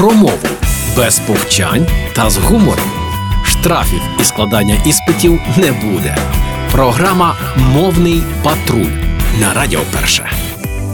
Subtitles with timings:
[0.00, 0.38] про мову
[0.96, 2.90] без повчань та з гумором.
[3.44, 6.16] Штрафів і складання іспитів не буде.
[6.72, 8.92] Програма Мовний патруль
[9.40, 10.30] на Радіо Перше.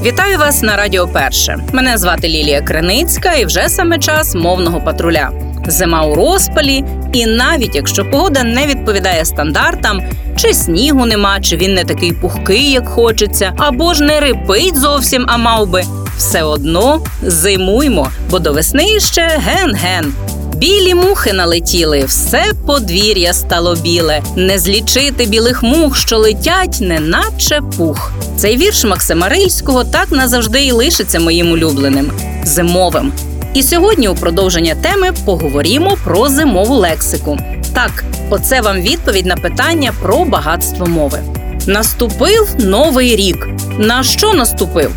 [0.02, 1.58] Вітаю вас на Радіо Перше.
[1.72, 5.30] Мене звати Лілія Криницька, і вже саме час мовного патруля.
[5.66, 10.02] Зима у розпалі, і навіть якщо погода не відповідає стандартам,
[10.36, 15.26] чи снігу нема, чи він не такий пухкий, як хочеться, або ж не рипить зовсім,
[15.28, 15.84] а мав би,
[16.18, 20.14] все одно зимуймо, бо до весни ще ген-ген.
[20.56, 24.22] Білі мухи налетіли, все подвір'я стало біле.
[24.36, 28.12] Не злічити білих мух, що летять, неначе пух.
[28.36, 32.12] Цей вірш Максима Рильського так назавжди і лишиться моїм улюбленим
[32.44, 33.12] зимовим.
[33.54, 37.38] І сьогодні, у продовження теми, поговоримо про зимову лексику.
[37.74, 41.18] Так, оце вам відповідь на питання про багатство мови.
[41.66, 43.48] Наступив новий рік.
[43.78, 44.92] На що наступив?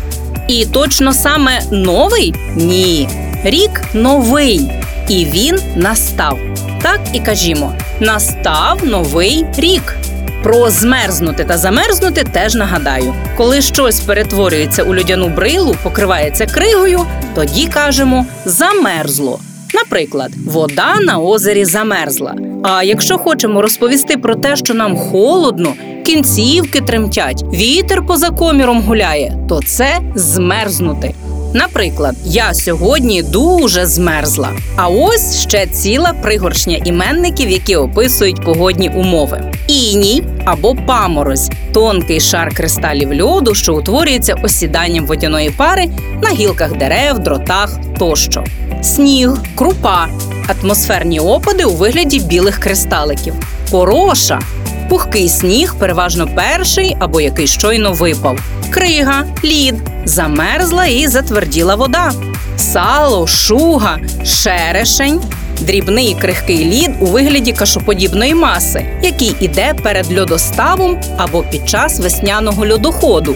[0.50, 2.34] І точно саме новий?
[2.56, 3.08] Ні.
[3.44, 4.70] Рік новий.
[5.08, 6.38] І він настав.
[6.82, 9.96] Так і кажімо: настав новий рік.
[10.42, 13.14] Про змерзнути та замерзнути теж нагадаю.
[13.36, 17.00] Коли щось перетворюється у людяну брилу, покривається кригою,
[17.34, 19.40] тоді кажемо замерзло.
[19.74, 22.34] Наприклад, вода на озері замерзла.
[22.62, 29.36] А якщо хочемо розповісти про те, що нам холодно, кінцівки тремтять, вітер поза коміром гуляє,
[29.48, 31.14] то це змерзнути.
[31.54, 34.48] Наприклад, я сьогодні дуже змерзла.
[34.76, 41.50] А ось ще ціла пригоршня іменників, які описують погодні умови: іній або паморозь.
[41.72, 45.88] Тонкий шар кристалів льоду, що утворюється осіданням водяної пари
[46.22, 48.44] на гілках дерев, дротах тощо.
[48.82, 50.08] Сніг, крупа,
[50.48, 53.34] атмосферні опади у вигляді білих кристаликів,
[53.70, 54.40] пороша.
[54.88, 58.38] Пухкий сніг, переважно перший або який щойно випав,
[58.70, 59.74] крига, лід,
[60.04, 62.12] замерзла і затверділа вода,
[62.56, 65.20] сало, шуга, шерешень,
[65.60, 72.66] дрібний крихкий лід у вигляді кашоподібної маси, який іде перед льодоставом або під час весняного
[72.66, 73.34] льодоходу.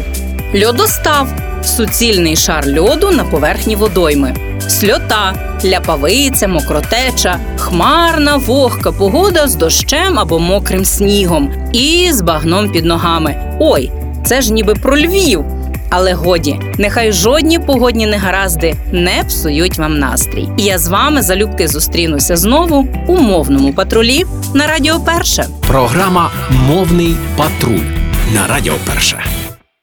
[0.65, 1.29] Льодостав
[1.65, 4.35] суцільний шар льоду на поверхні водойми,
[4.69, 5.35] сльота,
[5.65, 13.57] ляпавиця, мокротеча, хмарна вогка погода з дощем або мокрим снігом і з багном під ногами.
[13.61, 13.91] Ой,
[14.27, 15.45] це ж ніби про Львів.
[15.91, 20.49] Але годі, нехай жодні погодні негаразди не псують вам настрій.
[20.57, 24.25] І я з вами залюбки зустрінуся знову у мовному патрулі
[24.55, 25.47] на Радіо Перше.
[25.67, 26.31] Програма
[26.69, 27.87] Мовний патруль
[28.35, 29.25] на Радіо Перше.